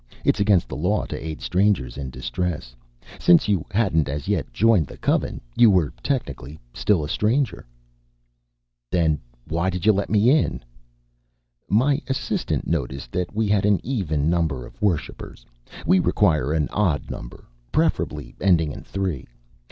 [0.25, 2.75] "It's against the law to aid strangers in distress.
[3.19, 7.67] Since you hadn't as yet joined the Coven, you were technically still a stranger."
[8.91, 10.61] "Then why did you let me in?"
[11.69, 15.45] "My assistant noticed that we had an even number of worshipers.
[15.85, 19.27] We require an odd number, preferably ending in three.